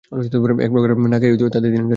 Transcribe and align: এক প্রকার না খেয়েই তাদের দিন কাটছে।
এক 0.59 0.71
প্রকার 0.71 0.89
না 1.05 1.17
খেয়েই 1.19 1.49
তাদের 1.49 1.71
দিন 1.71 1.83
কাটছে। 1.83 1.89